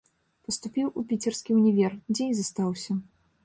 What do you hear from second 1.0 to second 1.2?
у